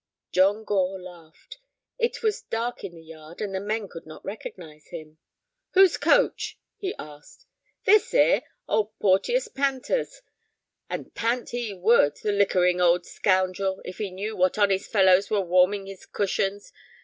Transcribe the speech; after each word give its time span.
John 0.31 0.63
Gore 0.63 0.99
laughed. 0.99 1.59
It 1.99 2.23
was 2.23 2.41
dark 2.41 2.83
in 2.83 2.95
the 2.95 3.03
yard, 3.03 3.39
and 3.39 3.53
the 3.53 3.59
men 3.59 3.87
could 3.87 4.07
not 4.07 4.25
recognize 4.25 4.87
him. 4.87 5.19
"Whose 5.75 5.97
coach?" 5.97 6.57
he 6.75 6.95
asked. 6.97 7.45
"This 7.85 8.11
'ere? 8.11 8.41
Old 8.67 8.97
Porteus 8.97 9.47
Panter's. 9.47 10.23
And 10.89 11.13
pant 11.13 11.51
he 11.51 11.75
would, 11.75 12.15
the 12.15 12.31
liquoring 12.31 12.81
old 12.81 13.05
scoundrel, 13.05 13.79
if 13.85 13.99
he 13.99 14.09
knew 14.09 14.35
what 14.35 14.57
honest 14.57 14.89
fellows 14.89 15.29
were 15.29 15.41
warming 15.41 15.85
his 15.85 16.07
cushions. 16.07 16.73